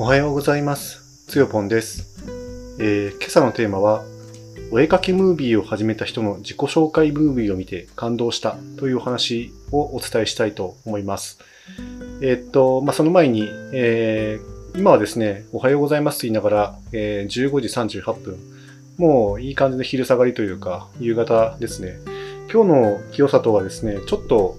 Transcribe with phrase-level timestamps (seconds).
[0.00, 1.26] おはようございます。
[1.26, 2.22] つよぽんです、
[2.78, 4.04] えー今朝のテーマは、
[4.70, 11.40] お絵かきムービーを始めた人の自己紹介ムービーを見て感動したというお話をお伝えしたいと思います。
[12.22, 18.38] えーっと、まあ、その前に、えー今はですね、おはようございますと言いながら、えー15時38分。
[18.98, 21.98] もういい感じの昼下がりというか、夕方ですね。
[22.52, 24.58] 今日の清里はですね、ちょっと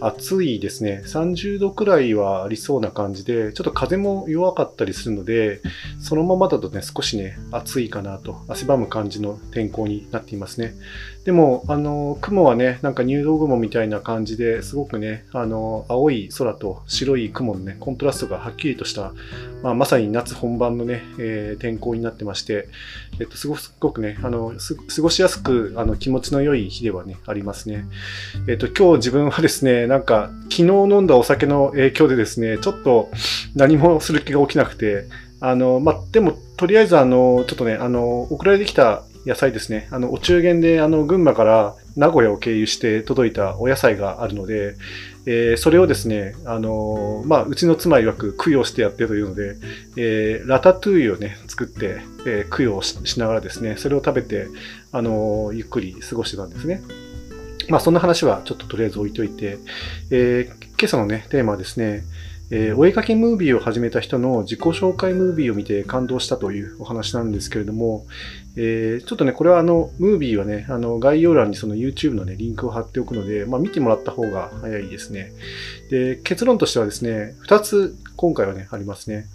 [0.00, 1.02] 暑いですね。
[1.04, 5.60] 30度くらいはありそうな感じで、ちょっと風も弱かったりするので、
[6.00, 10.74] そのままだとね、少しね、暑いかなと、汗ばむ感じの天候になっていますね。
[11.24, 19.14] でも、あの、雲はね、なんか入道雲みたいな感じですごくね、あの、青い空と白い雲のね、コントラストがはっきりとした、
[19.62, 22.68] まあ、まさに夏本番のね、えー天候になってまして、
[23.18, 23.48] えっと、す
[23.80, 24.52] ごくね、あの、
[24.94, 27.86] 過ごしやすく、あの、気持ちの良い日ではね、ありますね。
[28.46, 33.08] えっと、今日自分はですね、なんか、昨日飲んだお酒の影響でですね、ちょっと
[33.54, 35.04] 何もする気が起きなくて、
[35.40, 44.76] あの、まあ、でも、とりあえず、あの、ちょっとね、あの、送られてきた野菜ですね、あの、お中元で、あの、群馬から名古屋を経由して届いたお野菜があるので、
[45.26, 49.56] えーそれをですね、あの、まあ、うちの妻曰く供養してやってというので、
[49.96, 54.46] えーラタトゥイユをね、作って、え供養しながらですね、それを食べて、
[54.92, 56.82] あの、ゆっくり過ごしてたんですね。
[57.70, 59.58] まあ、そんな話はちょっととりあえず置いといて、
[60.10, 62.04] え今朝のね、テーマはですね、
[62.50, 68.04] えーお絵かきムービーを始めた人の自己紹介ムービーを見て感動したというお話なんですけれども、
[68.56, 75.32] えーちょっとね、これはあの、ムービーはね、あの、概要欄にその YouTube のね、リンクを貼っておくので、まあ、見てもらった方が早いですね。
[75.90, 79.26] で、結論としてはですね、2つ今回はね、ありますね。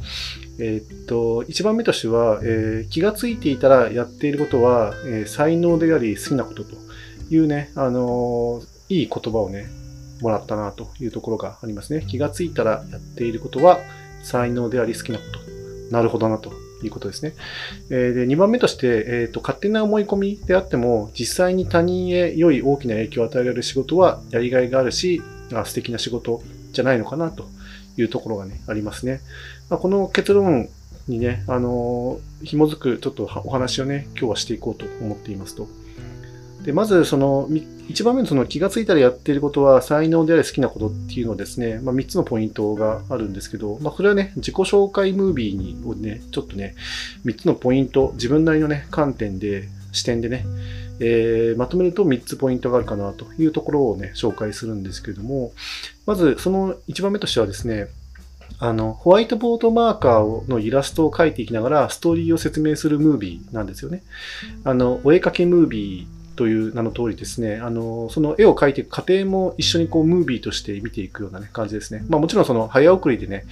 [0.59, 6.75] えーっと、1番目としては、えー気がついていたらやっていることは、えー才能であり好きなことと
[7.29, 9.67] いうね、あのいい言葉をね、
[10.21, 12.05] もらったなというところがありますね。
[12.07, 13.79] 気がついたらやっていることは
[14.23, 15.39] 才能であり好きなこと。
[15.91, 16.53] なるほどなと
[16.83, 17.33] いうことですね。
[17.89, 25.21] えで2番目として、えーと、勝手な思い込みであっても、実際に他人へ良い大きな影響を与える仕事はやりがいがあるし、
[25.53, 26.41] あ素敵な仕事
[26.71, 27.47] じゃないのかなと
[27.97, 29.21] いうところがね、ありますね。
[29.69, 30.69] まあ、この結論
[31.07, 35.67] にね、あのー紐づくちょっとお話をね、今日はしていこうと思っていますと。
[36.63, 46.75] で、まず、その、み一番目のその気がついたらやっていることは才能であり好きなことっていうのですね、まあ、3つのポイントがあるんですけど、まあ、これはね、自己紹介ムービーにをね、ちょっとね、
[47.25, 50.45] 3つのポイント、自分なりのね、観点で、視点でね、
[50.99, 55.51] えーまとめると3つポイントがあるかなというところをね、紹介するんですけども、
[56.05, 57.87] まずその1番目としてはですね、
[58.59, 64.03] あの、ホワイトボードマーカーのイラストを描いていきながらストーリーを説明するムービーなんですよね。
[64.63, 72.05] あの、お絵かきムービーという名の通りですね、あの、その絵を描いていく過程も一緒にこうムービーとして見ていくようなね、感じですね。
[72.07, 73.43] まあもちろんその早送りでね、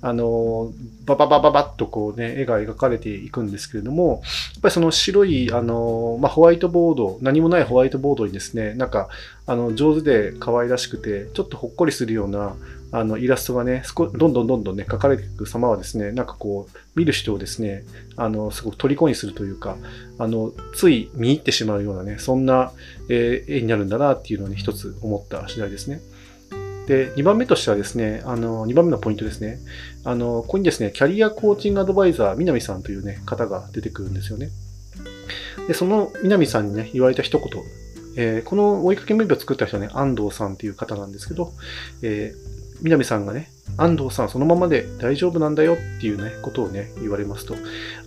[0.00, 0.72] あの、
[1.06, 4.22] バババババッとこうね、絵が描かれていくんですけれども、
[4.54, 9.08] やっぱりその白い、あの、まあホワイトボード、何もないホワイトボードにですね、なんか、
[9.46, 12.54] あの、上手で可愛らしくて、ちょっとほっこりするような、
[12.96, 17.84] あのイラストがね、少どんどんどんどんね、描かれていく様はですね、なんかこう、見る人をですね、
[18.16, 19.76] あの、すごく虜にするというか、
[20.18, 22.72] あの、つい見入ってしまうようなね、そんな、
[23.10, 26.00] えー絵になるんだなっていうのをね、一つ思った次第ですね。
[26.86, 29.58] で、2番目としてはですね、あの、2番目のポイントですね。
[30.04, 34.48] あの、ここにですね、キャリアコーチングアドバイザー、南さんというね、方が出てくるんですよね。
[35.68, 37.62] で、その南さんにね、言われた一言、
[38.16, 41.52] えーこの追いかけムービーを作った人はね、安藤さんっていう方なんですけど、
[42.00, 47.54] えー南さんがね、安藤さんそのままで大丈夫なんだよっていうね、ことをね、言われますと。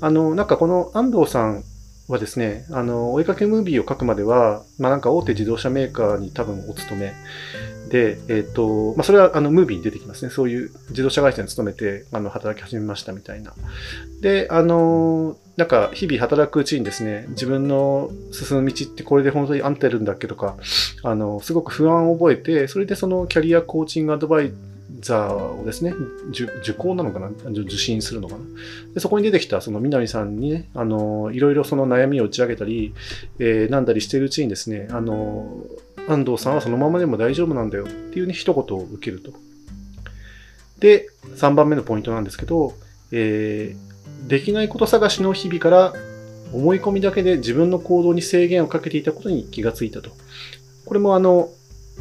[0.02, 1.63] あの、なんかこの安藤さん
[2.07, 7.13] はですね、あの、追いかけムービーを書くまでは、まあなんか大手自動車メーカーに多分お勤め
[7.90, 10.31] で、えっ、と、まあそれはあのムービーに出てきますね。
[10.31, 13.53] そういう自動車会社に勤めて、あの、働き始めましたみたいな。
[14.22, 20.56] で、あの、なんか日々働くうちにですね、自分の進む道ってこれで本当に合ってるんだっけとか、
[21.03, 24.54] あの、すごく不安を覚えて、それでそのキャリアコーチングアドバイ
[25.01, 25.94] ザーをですね、
[26.30, 27.28] 受講なのかな？
[27.28, 28.42] 受受診するのかな？
[28.94, 32.94] でそこに出てきたその南さんにね、あの、いろいろその悩みを打ち上げたり、
[33.39, 35.57] えーなんだりしているうちにですね、あの、
[36.07, 39.33] 安藤さんはそのままでも大丈夫なんだよっていうね、一言を受けると。
[40.80, 42.75] で、3番目のポイントなんですけど、
[43.12, 43.89] えー
[44.27, 45.94] できないこと探しの日々から
[46.54, 50.12] 思い込みだけで自分の行動に制限をかけていたことに気がついたと。
[50.86, 51.50] これもあの、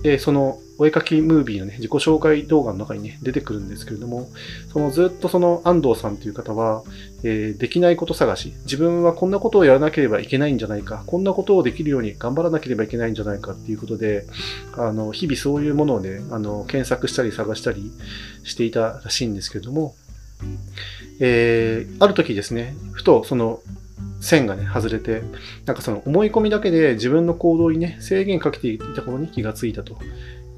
[0.05, 4.29] えーそのお絵かきムービーのね、自己紹介動画の中にね、出てくるんですけれども、
[4.73, 6.85] そのずっとその安藤さんという方は、
[7.25, 13.55] えーできないこと探し、自分はこんなことをやらなければいけないんじゃないか、こんなことをできるように頑張らなければいけないんじゃないか。
[13.55, 14.25] っていうことで、
[14.77, 17.91] あの、日々そういうものをね、あの、検索したり探したり
[18.45, 19.97] していたらしいんですけれども、
[21.21, 23.61] えー、ある時ですね、ふとその
[24.21, 25.23] 線がね、外れて、
[25.67, 29.97] なんかその思い込みだけで自分の行動にね、制限かけていたことに気がついたと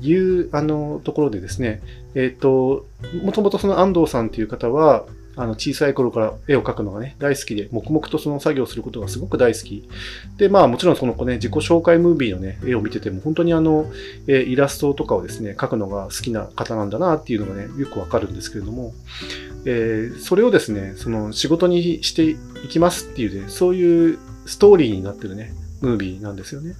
[0.01, 1.83] いう、あの、ところでですね、
[2.15, 2.87] えっ、ー、と、
[3.23, 5.07] もともとその安藤さんという方は、
[5.41, 9.89] あの小さい頃から絵を描くのがね、大好きで、黙々とその作業することがすごく大好き。
[10.37, 13.91] で、まあもちろんその子ね、自己紹介ムービーのね、絵を見てても、本当にあの、
[14.27, 18.93] えイラストとかをですね、描くのが好きな方なんだなっていうのがね、よくわかるんですけれども、
[19.65, 22.37] えー、それをですね、その仕事にしてい
[22.69, 26.75] きますっていうね、そういうストーリーになってるね、ムービーなんですよね。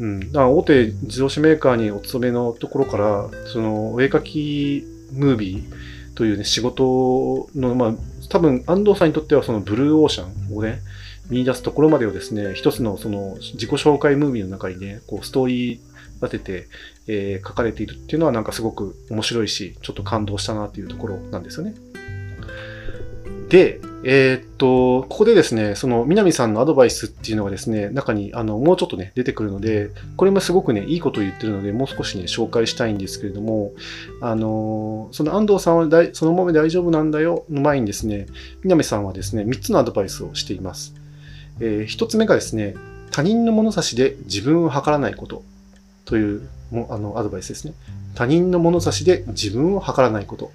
[0.00, 0.20] うん。
[0.20, 7.94] だから大手自動車メーカーにお勤めのところから、そのお絵描きムービー、というね、仕事の、まあ、
[8.30, 10.80] 多分安藤さんにとってはそのブルーオーシャンをね、
[11.28, 15.78] 見出すところまでをですね、一つのその自己紹介ムービーの中にね、こうストーリー
[16.22, 16.68] 立てて、
[17.06, 21.74] えー、書かれているっていうのはなんかすごく面白いし、ちょっと感動したなっていうところなんですよね。
[23.50, 33.72] で、えー、っと、ここでですね、その南さんのアドバイスっていうのがですね、中にあのもうちょっとね、出てくるので、これもすごくね、いいことを言ってるので、もう少しね、紹介したいんですけれども、
[34.20, 38.28] あの、その安藤さんはだいそのまま大丈夫なんだよの前にですね、
[38.62, 40.94] 南さんはですね、3つのアドバイスをしています。
[41.58, 42.76] えー、1つ目がですね、
[43.10, 45.42] 他人の物差しで自分を測らないこと
[46.04, 47.74] というもあのアドバイスですね。
[48.14, 50.52] 他人の物差しで自分を測らないこと。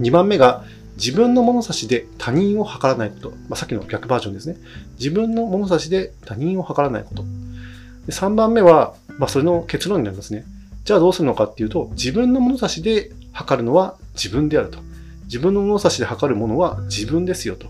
[0.00, 0.64] 2番目が、
[0.96, 3.30] 自分の物差しで他人を測らないこと。
[3.30, 4.56] まあ、さっきの逆バージョンですね。
[4.98, 7.22] 自分の物差しで他人を測らないこと。
[7.22, 10.44] で3番目は、まあ、それの結論になりますね。
[10.84, 14.78] じゃあどうするのかっていうと、自分の物差しで測るのは自分であると。
[15.24, 17.68] 自分の物差しで測るものは自分ですよと。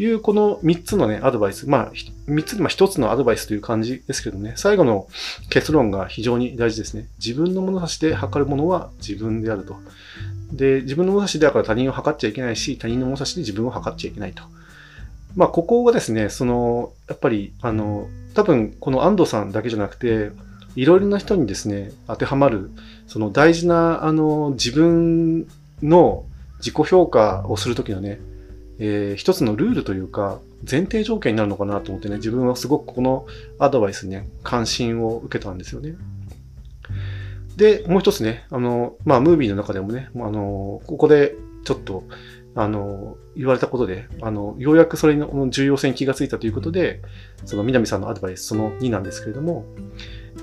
[0.00, 1.68] いうこの3つのね、アドバイス。
[1.68, 1.92] まあ、
[2.28, 5.08] 3つ、まあ1つのアドバイスという感じですけどね、最後の
[5.50, 7.06] 結論が非常に大事ですね。
[7.18, 9.76] 自分の物差しで測るものは自分であると。
[10.52, 14.42] で、自分の物差しだから他人を測っちゃいけないし、他人の物差しで自分を測っちゃいけないと。
[15.36, 20.30] まあ、ここがですね、その、やっぱり、あの、多分、この安藤さんだけじゃなくて、
[20.74, 22.70] いろいろな人にですね、当てはまる、
[23.06, 25.46] その大事な、あの、自分
[25.82, 26.24] の
[26.58, 28.20] 自己評価をするときのね、
[28.78, 33.26] えー、一つのルールというか、前提条件になるのかなと思ってね、自分はすごくこの
[33.58, 35.94] アドバイスにね、関心を受けたんですよね。
[37.58, 41.34] で、もう一つね、あの、まあ、ムービーの中でもね、あの、ここで
[41.64, 42.04] ちょっと、
[42.54, 47.02] あの、言われたことで、あの、ようやくそれの重要性に気がついたということで、
[47.44, 49.64] その南さんのアドバイスその2なんですけれども、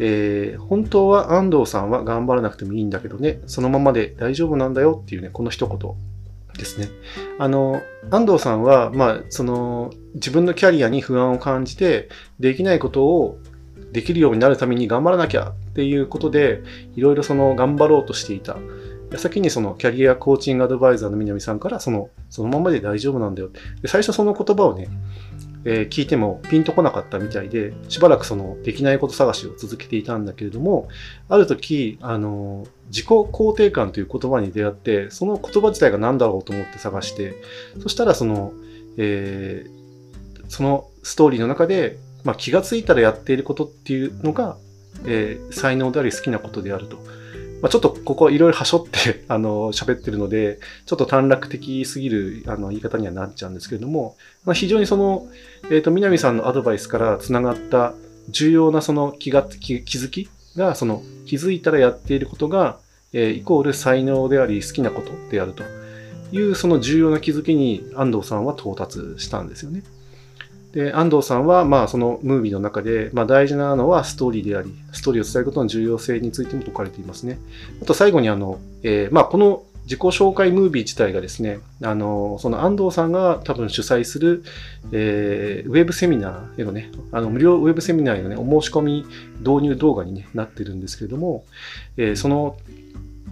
[0.01, 5.95] えー、本当は安藤さんは頑張らなくてもいいんだけどね、そのままで大丈夫なんだよっていうね、この一言
[6.57, 6.89] ですね。
[7.39, 7.81] あの、
[8.11, 12.09] 安藤さんは、まあ、その、自分のキャリアに不安を感じて、
[12.39, 13.39] できないことを
[13.95, 16.61] できるようになるために頑張らなきゃっていうことで、
[16.97, 18.57] いろいろその頑張ろうとしていた。
[19.15, 23.51] 先にそのキャリアコーチングアドバイザーの南さんからその、そのままで大丈夫なんだよ。
[23.81, 24.89] で最初その言葉をね、
[25.63, 30.89] えー、聞いてもピンとこなかったみたいで、しばらくそのできないこと探しを続けていたんだけれども、
[31.29, 37.41] ある時、あの、自己肯定感という言葉に出会って、その言葉自体が何だろうと思って探して、
[37.81, 38.51] そしたらその、
[38.97, 44.57] えー、そのストーリーの中で、まあ、気がついたらやっていることっていうのが、
[45.05, 46.97] えー、才能であり好きなことであると。
[47.61, 55.27] まあ、ちょっとここいろいろはしょって あの喋ってるので、ちょっと短絡的すぎるあの言い方にはなっちゃうんですけれども、まあ、非常にその、
[55.65, 57.93] えっ、ー、と、南さんのアドバイスからつながった
[58.29, 62.79] 重要なその気が気気づきが、その気づいたらやっていることが、
[63.13, 65.63] えー、イコール才能であり好きなことであると
[66.31, 69.83] いうその重要な気づきに安藤さんは到達したんですよね。
[70.75, 77.39] で、安藤さんは、まあ、そのムービーの中で、まあ、大事なのはストーリーであり、ストーリーを伝えることの重要性についても説かれていますね。
[77.81, 84.43] あと最後に、あの、えー、まあ、この自己紹介ムービー自体がですね、あの、その安藤さんが多分主催する、
[84.91, 89.05] えー、ウェブセミナーへのね、あの、無料ウェブセミナーへのね、お申し込み
[89.39, 91.45] 導入動画に、ね、なってるんですけれども、
[91.95, 92.57] えー、その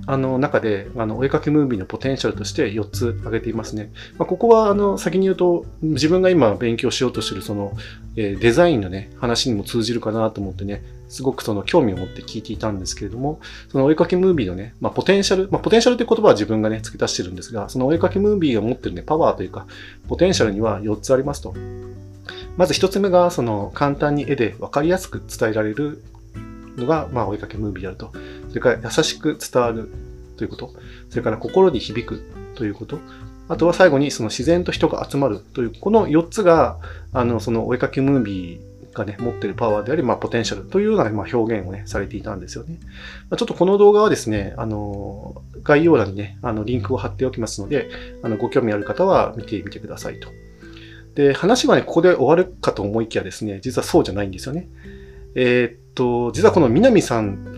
[0.05, 3.91] あの中であのお絵かきムービーのポテンシャルとして4つ挙げていますね。
[4.17, 7.73] まあ、ここはあの先に言うと自分が今勉強しようとしてるその、
[8.15, 10.83] え、デザインのね話にも通じるかなと思ってね
[11.13, 19.67] すごくその興味を持って聞いていたんですけれども、そのお絵かきムービーのね、まあ、ポテンシャル、まあ、ポテンシャルって言葉は自分がね、付け足してるんですが、そのお絵かきムービーが持ってるね、パワーというか、
[20.07, 21.53] ポテンシャルには4つありますと。
[22.57, 26.03] まず1つ目が、その簡単に絵で分かりやすく伝えられる
[26.77, 28.11] のが、まあ、お絵かきムービーであると。
[28.53, 29.89] それから優しく伝わる
[30.37, 30.73] ということ。
[31.09, 32.99] それから心に響くということ。
[33.49, 36.77] あとは最後にその自然と人が集まるという、この4つが、
[37.11, 42.77] あの、そのお絵かきムービーがね、持ってるパワーであり、まあ、ポテンシャルというような、まあ、表現をね、されていたんですよね。
[43.31, 47.89] まあ、ちょっとこの動画はですね、あの、概要欄にね、あの、リンクを貼っておきますので、
[48.21, 50.29] あの、ご興味ある方は見てみてくださいと。
[51.15, 54.69] で、話はね、ここで終わるかと思いきやですね、実はそうじゃないんですよね。
[55.35, 57.52] えー、っと、実はこの南さん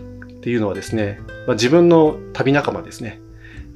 [0.46, 3.18] っていうのはですね、まあ、自分の旅仲間ですね。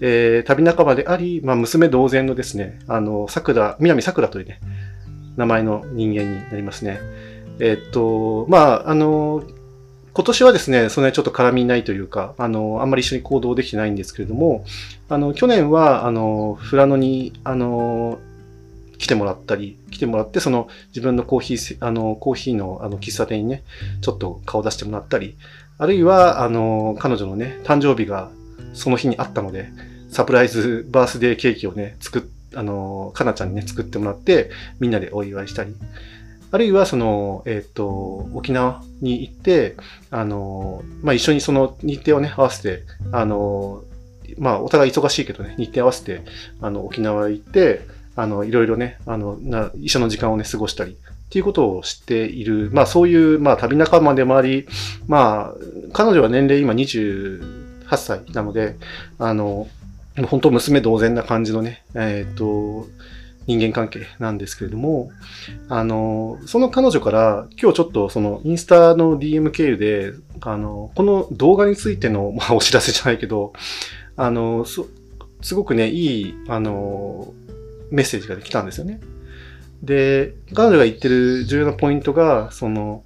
[0.00, 4.61] えー、旅仲間であり、まあ、娘同然のですね、あの、桜、南桜というね、
[5.37, 7.00] 名前の人間になりますね。
[7.59, 9.43] えー、っと、まあ、あの、
[10.12, 14.65] 今年はですね、そんなにちょっと絡みないというか、あの、あんまり一緒に行動できてないんですけれども、
[15.09, 18.21] あの、去年は、あの、富良野に、あの、
[19.00, 23.62] 来てもらったり、来てもらって、その自分のコーヒー、あの、コーヒーのあの喫茶店にね、
[24.02, 25.38] ちょっと顔出してもらったり、
[25.78, 28.30] あるいは、あの、彼女のね、誕生日が
[28.75, 29.71] その日にあったので、
[30.11, 32.23] サプライズバースデーケーキをね、作っ、
[32.54, 35.75] あの、かなちゃんにね、作ってもらって、みんなでお祝いしたり、
[36.52, 39.76] あるいは、その、えっ、ー、と、沖縄に行って、
[40.11, 43.83] あの、まあ、一緒にその日程をね、合わせて、あの、
[44.37, 46.23] まあ、お互い忙しいけどね、日程合わせて、
[46.61, 47.80] あの、沖縄行って、
[48.21, 50.97] あの、いろいろね、あの、な一緒の時間をね、過ごしたり、っ
[51.31, 54.67] ていうことを知っている、まあそういう、まあ旅仲間でもあり、
[55.07, 57.41] まあ、彼女は年齢今28
[57.97, 58.77] 歳なので、
[59.19, 59.69] あの、
[60.29, 62.89] 本当娘同然な感じのね、えっ、ー、と、
[63.47, 65.11] 人間関係なんですけれども、
[65.71, 70.12] あの、その彼女から今日ちょっとそのインスタの DM 経由で、
[70.43, 73.55] あの、この動画についての、まあ、お知らせじゃないけど、
[74.17, 74.67] あの、
[75.43, 77.33] すごくね、いい、あの、
[77.90, 79.00] メッセージが来たんですよね。
[79.82, 83.02] で、彼女が言ってる重要なポイントが、その、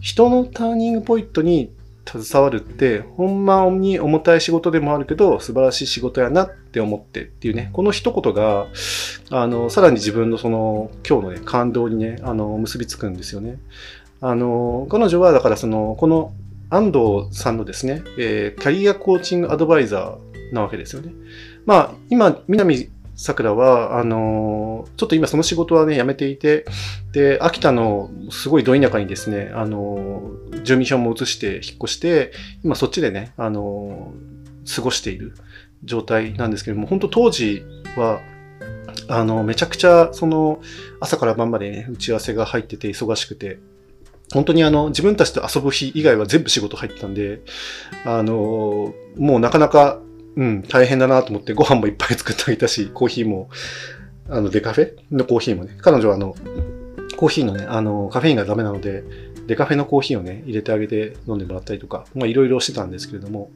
[0.00, 1.72] 人のターニングポイントに
[2.06, 8.66] 携わるって、ほんまに重たい仕事でもあるけど、素晴らしい仕事やなって思ってっていうね、この一言が、
[9.30, 13.58] あの、さらに自分のその、今日のね、感動にね、あの、結びつくんですよね。
[14.20, 16.32] あの、彼女は、だからその、この
[16.70, 21.12] 安藤さんのですね、えー、キャリアコーチングアドバイザーなわけですよね。
[21.64, 26.66] まあ、今、南桜は、あのちょっと今その仕事はね、辞めていて、
[27.12, 30.30] で、秋田のすごいど田舎にですね、あの
[30.62, 32.32] 住民票も移して引っ越して、
[32.62, 34.12] 今そっちでね、あの
[34.74, 35.34] 過ごしている
[35.84, 37.64] 状態なんですけども、本当当時
[37.96, 38.20] は、
[39.08, 40.60] あの、めちゃくちゃ、その、
[41.00, 43.58] 朝から晩までね、打ち合わせが入ってて忙しくて、
[44.32, 47.40] 本当にあの、自分たちと遊ぶ日以外は全部仕事入ってたんで、
[48.04, 50.00] あの、もうなかなか
[50.36, 53.48] うん、大変だなと思ってご飯もいっぱい作ってあげたし、コーヒーも、
[54.28, 55.16] あの、デカフェ？
[55.16, 56.34] のコーヒーもね、彼女はあの、
[57.16, 59.02] コーヒーのね、あの、カフェインがダメなので、
[59.46, 63.50] デカフェのコーヒーをね、入れてあげて飲んでもらったりとか、まあいろいろしてたんですけれども、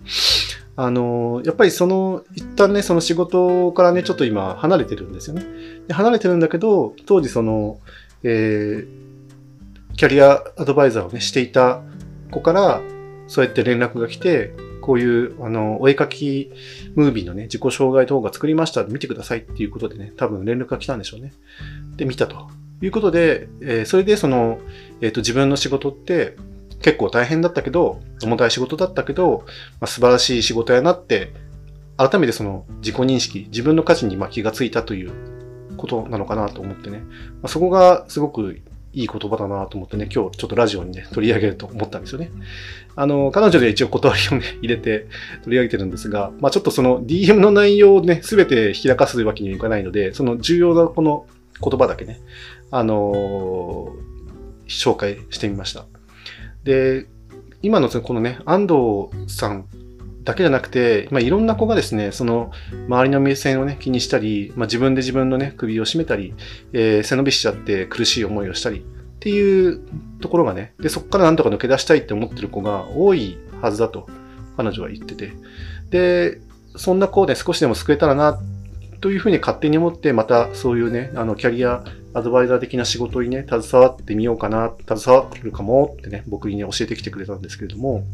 [0.76, 5.44] あの、やっぱりその、一旦ね、その仕事からね、ちょっと今離れてるんですよね。
[5.88, 7.80] で離れてるんだけど、当時その、
[8.22, 11.82] えー、キャリアアドバイザーをね、していた
[12.30, 12.80] 子から、
[13.26, 16.50] そうやって連絡が来て、こういう、あの、お絵かき
[16.94, 21.32] ムービーのね、自己障害動画作りました見てくださいっていうことでね、多分連絡が来たんでしょうね。
[21.96, 22.49] で、見たと
[22.82, 24.58] いうことで、えー、それでその、
[25.00, 26.37] えっ、ー、と、自分の仕事って
[26.82, 29.44] 結構大変だったけど、重たい仕事だったけど、
[29.80, 31.32] まあ、素晴らしい仕事やなって、
[31.96, 35.12] 改めてその自己認識、自分の価値にま気がついたという
[35.76, 37.00] ことなのかなと思ってね。
[37.00, 37.06] ま
[37.44, 38.60] あ、そこがすごく
[38.92, 42.30] いい言葉だなと思ってね、今日ちょっとラジオにね、取り上げると思ったんですよね。
[42.97, 45.06] あの、彼女で一応断りをね、入れて
[45.44, 51.26] 取り上げてるんですが、まあちょっとその DM の内容をね、すべて開かすわけにはいかないので、その重要なこの
[51.62, 52.20] 言葉だけね、
[52.70, 55.87] あのー、紹介してみました。
[56.64, 57.06] で、
[57.62, 59.66] 今のこのね、安藤さん
[60.30, 62.52] だけじゃなくて、まあ、いろんな子がですね、その
[62.88, 66.34] 周りの目線をね、気にしたり、まあ、自分で自分のね、首を絞めたり、
[66.72, 68.82] えー、背伸びしちゃって苦しい思いをしたりっ
[69.18, 69.80] ていう
[70.20, 74.08] ところがね、で、そこからなんとか抜け出したいって思ってる子が多いはずだと
[74.56, 75.32] 彼女は言ってて、
[75.90, 76.40] で、
[76.76, 78.40] そんな子で、ね、少しでも救えたらな、
[79.00, 81.82] というふうに勝手に思って、またそういうね、あの、キャリア
[82.14, 88.04] アドバイザー的な仕事にね、携わってみようかな、携わるかもってね、僕にね、教えてきてくれたんですけれども、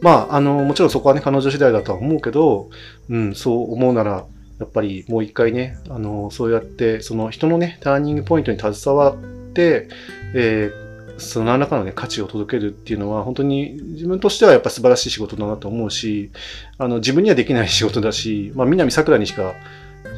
[0.00, 2.70] まあ、あの、もちろんそこはね、彼女次第だとは思うけど、
[3.08, 4.26] うん、そう思うなら、
[4.58, 9.16] やっぱりもう一回ね、あの、そうやって、その人のね、ターニングポイントに携わっ
[9.52, 9.88] て、
[10.34, 16.30] えー、その何らかのね、価値を届けるっていうのは、本当に自分としてはやっぱ素晴らしい仕事だなと思うし、
[16.78, 19.54] あの、自分にはできない仕事だし、まあ、南桜にしか、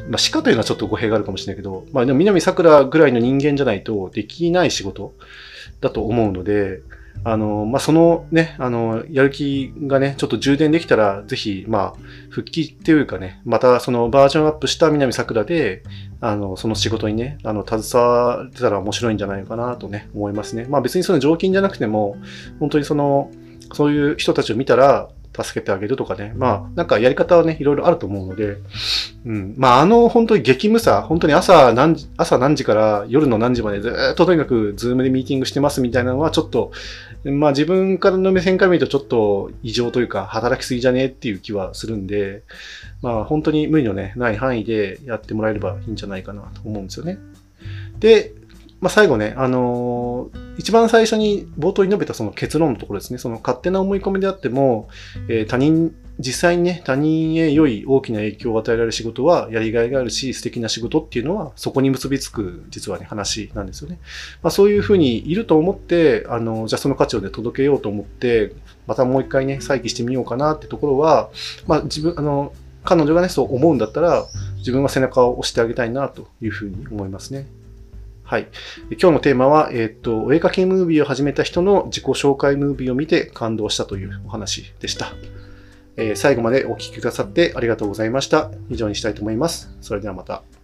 [0.09, 5.13] まあ、しかというのはちょっと語弊があるかもしれないけど、まあ、でも南桜ぐらいの人間じゃないとできない仕事
[5.81, 6.81] だと思うので、
[7.25, 11.99] あの、まあ、そのね、あの、やる気がね、ちょっと充電できたら、ぜひ、まあ、
[12.29, 15.83] 復帰っていうかね、またそのバージョンアップした南桜で、
[16.19, 20.65] あの、その仕事にね、あの、携われたら面白いんじゃないかなとね、思いますね。
[20.69, 22.17] まあ別にその常勤じゃなくても、
[22.59, 23.31] 本当にその、
[23.73, 26.33] そういう人たちを見たら、助けてあげるとかね。
[26.35, 28.57] まあ、なんかやり方はね、いろいろあると思うので、
[29.25, 29.55] うん。
[29.57, 36.71] まあ、あの、本当に激務さ、本当に朝何時、朝何時から夜の何時までずっととにかくズームでミーティングしてますみたいなのはちょっと、
[37.23, 42.43] まあ自分からの目線から見るとちょっと異常というか働きすぎじゃねえっていう気はするんで、
[43.01, 47.17] まあ本当に無理のね、ない範囲でやってもらえればいいんじゃないかなと思うんですよね。
[47.99, 48.33] で、
[48.83, 54.89] まあ、最後ね、あのー、一番最初に冒頭に述べたその結論のところですね、その勝手な思い込みであっても、
[55.29, 63.99] えー、他人、実際にね、他人へ良い大きな影響を与えられる仕事はやりがいがあるし、素敵な仕事っていうのはそこに結びつく、実はね、話なんですよね。
[64.41, 68.51] まあ、そういうふうにいると思って、あの、じゃあその価値をね、届けようと思って、
[68.85, 71.29] またもう一回ね、再起してみようかなってところは、
[71.67, 72.51] まあ、自分、あの、
[72.83, 74.25] 彼女がね、そう思うんだったら、
[74.57, 77.47] 自分は背中を押してあげたいなというふうに思いますね。
[78.33, 78.47] はい。
[78.99, 85.13] 今日のテーマは、えっ、ー、と、お絵かきムービーを始めた人の自己紹介ムービーを見て感動したというお話でした。
[85.97, 88.49] えー、最後までお聴きくださってありがとうございました。
[88.71, 89.77] 以上にしたいと思います。
[89.81, 90.62] それではまた。